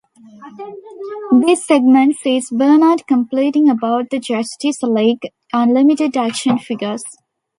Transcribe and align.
This 1.45 1.63
segment 1.67 2.15
sees 2.15 2.49
Bernard 2.49 3.05
complaining 3.05 3.69
about 3.69 4.09
the 4.09 4.17
Justice 4.17 4.81
League 4.81 5.29
Unlimited 5.53 6.17
action 6.17 6.57
figures. 6.57 7.03